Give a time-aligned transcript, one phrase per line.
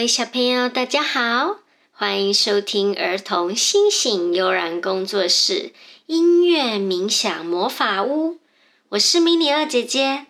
[0.00, 1.58] 位小朋友，大家好，
[1.92, 5.74] 欢迎收听儿童星星悠然工作室
[6.06, 8.38] 音乐冥想魔法屋。
[8.88, 10.24] 我是迷你二姐姐。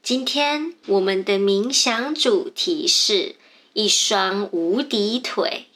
[0.00, 3.34] 今天我们的冥想主题是
[3.72, 5.66] 一双无敌腿。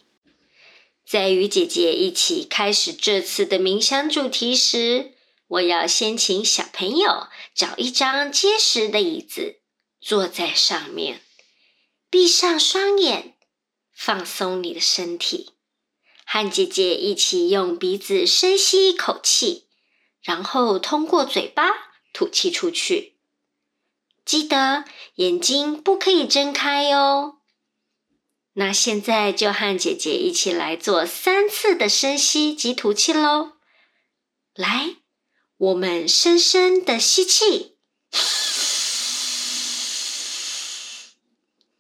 [1.05, 5.11] 在与姐姐一起开始这次的冥想主题时，
[5.49, 9.57] 我要先请小朋友找一张结实的椅子，
[10.01, 11.21] 坐在上面。
[12.09, 13.34] 闭上双眼，
[14.05, 15.53] 放松你的身体，
[16.27, 19.65] 和姐姐一起用鼻子深吸一口气，
[20.21, 21.71] 然后通过嘴巴
[22.13, 23.17] 吐气出去。
[24.23, 27.39] 记得眼睛不可以睁开哟。
[28.53, 33.53] 那现在就和姐姐一起来做三次的深吸及吐气喽。
[34.55, 34.97] 来，
[35.57, 37.79] 我们深深的吸气。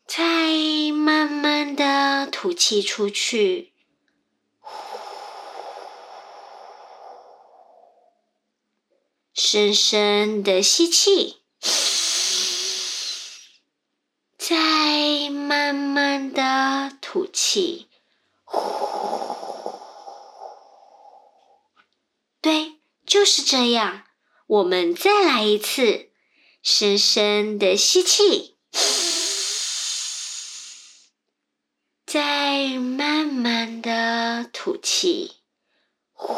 [0.06, 3.74] 再慢慢的吐气出去，
[9.34, 11.42] 深深的吸气，
[14.38, 17.90] 再慢慢的吐气。
[22.40, 24.04] 对，就是这样。
[24.46, 26.08] 我们再来一次，
[26.62, 28.53] 深深的吸气。
[32.14, 35.32] 再慢慢的吐气，
[36.12, 36.32] 呼。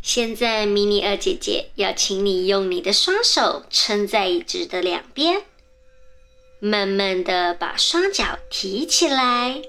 [0.00, 5.42] 现在，迷你二姐姐要请你用你的双手撑在椅子的两边，
[6.58, 9.60] 慢慢的把双脚提起来，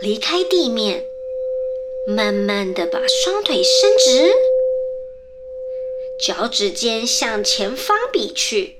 [0.00, 1.04] 离开地面，
[2.08, 4.51] 慢慢的把双腿伸直。
[6.24, 8.76] 脚趾尖向前方比去，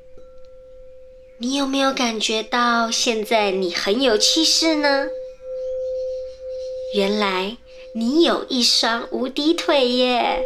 [1.38, 5.08] 你有没有感觉到现在你很有气势呢？
[6.94, 7.56] 原来
[7.94, 10.44] 你有一双无敌腿耶！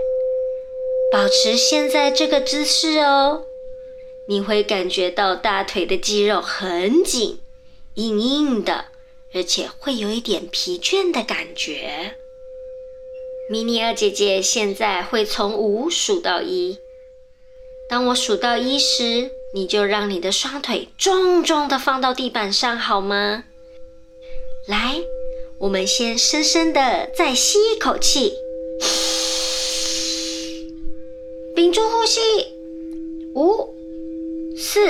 [1.13, 3.45] 保持现在这个姿势哦，
[4.27, 7.41] 你会感觉到大腿的肌肉很紧、
[7.97, 8.87] 硬硬的，
[9.35, 12.17] 而且会有一点疲倦的感觉。
[13.51, 16.79] 迷你二姐姐现在会从五数到一。
[17.89, 23.45] 当我数到一时，你就让你的双腿重重的放到地板上，好吗？
[24.67, 24.97] 来，
[25.61, 28.33] 我们先深深的再吸一口气，
[31.55, 32.21] 屏住呼吸，
[33.35, 33.73] 五、
[34.59, 34.81] 四、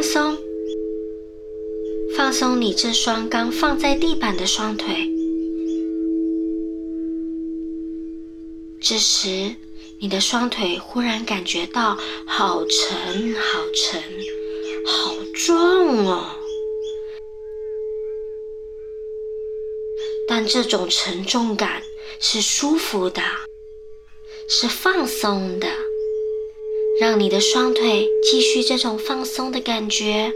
[0.00, 0.38] 放松，
[2.16, 4.96] 放松你这双刚放在地板的双腿。
[8.80, 9.54] 这时，
[9.98, 14.02] 你的双腿忽然感觉到好沉、好沉、
[14.86, 16.30] 好重哦。
[20.26, 21.82] 但这种沉重感
[22.18, 23.20] 是舒服的，
[24.48, 25.68] 是放松的。
[27.00, 30.30] 让你的双腿继续这种放松的感觉，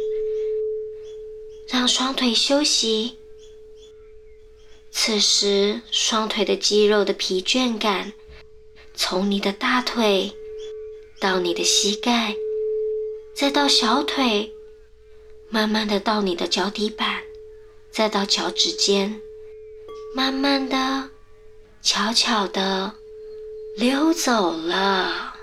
[1.68, 3.18] 让双腿休息。
[4.90, 8.14] 此时，双腿的肌肉的疲倦感，
[8.94, 10.32] 从你的大腿
[11.20, 12.34] 到你的膝盖，
[13.34, 14.50] 再到小腿，
[15.50, 17.24] 慢慢的到你的脚底板，
[17.90, 19.20] 再到脚趾尖，
[20.14, 21.10] 慢慢的、
[21.82, 22.94] 悄悄的
[23.76, 25.33] 溜走了。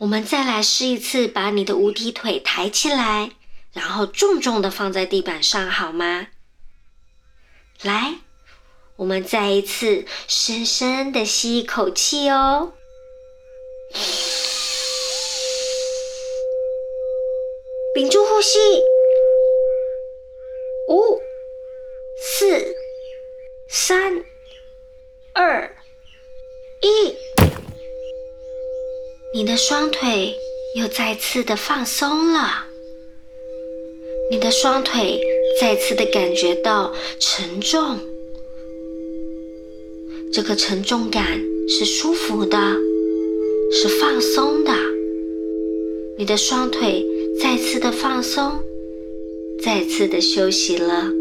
[0.00, 3.32] 我们再来试一次，把你的无敌腿抬起来，
[3.74, 6.28] 然后重重的放在地板上，好吗？
[7.82, 8.14] 来，
[8.96, 12.72] 我们再一次深深的吸一口气哦，
[17.94, 18.58] 屏住呼吸，
[29.62, 30.34] 双腿
[30.74, 32.64] 又再次的放松了，
[34.30, 35.20] 你的双腿
[35.60, 37.98] 再次的感觉到沉重，
[40.32, 42.56] 这个沉重感是舒服的，
[43.70, 44.72] 是放松的。
[46.16, 47.04] 你的双腿
[47.38, 48.58] 再次的放松，
[49.62, 51.19] 再次的休息了。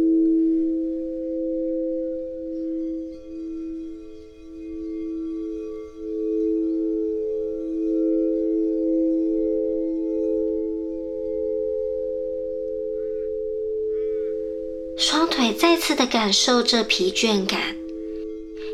[15.00, 17.78] 双腿再次的感受着疲倦感。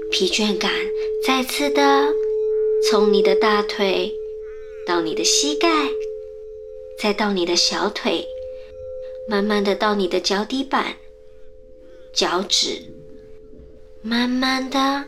[0.10, 0.72] 疲倦感
[1.24, 2.08] 再次的
[2.90, 4.12] 从你的大腿
[4.88, 5.70] 到你的膝盖，
[7.00, 8.26] 再到你的小腿，
[9.30, 10.96] 慢慢的到你的脚底板、
[12.12, 12.82] 脚趾，
[14.02, 15.06] 慢慢的、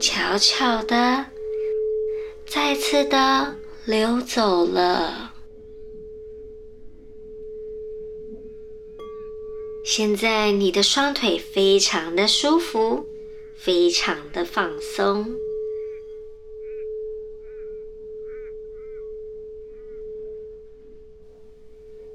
[0.00, 1.26] 悄悄的，
[2.46, 5.32] 再次的流走了。
[9.88, 13.06] 现在你的双腿非常的舒服。
[13.56, 15.34] 非常的放松。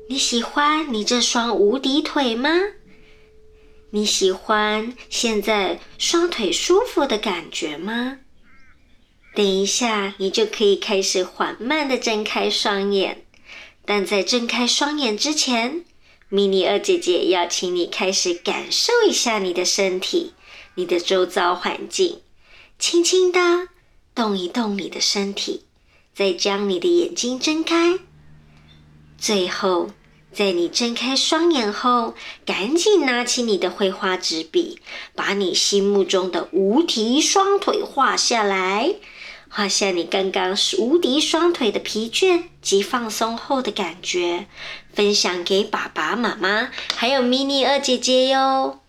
[0.07, 2.49] 你喜欢你这双无敌腿吗？
[3.91, 8.19] 你喜欢现在双腿舒服的感觉吗？
[9.33, 13.25] 等一下，你就可以开始缓慢的睁开双眼。
[13.85, 15.85] 但在睁开双眼之前，
[16.33, 20.33] 迷你二姐姐要请你开始感受一下你的身体。
[20.75, 22.21] 你的周遭环境，
[22.79, 23.67] 轻轻的
[24.15, 25.65] 动一动你的身体，
[26.15, 27.99] 再将你的眼睛睁开。
[29.17, 29.89] 最后，
[30.31, 34.79] 在你睁开双眼后，赶紧拿起你的绘画纸笔，
[35.13, 38.95] 把你心目中的无敌双腿画下来。
[39.53, 44.47] 画下你刚刚无敌双腿的疲倦及放松后的感觉，
[44.93, 48.80] 分享给爸爸妈妈还有迷你二姐姐哟。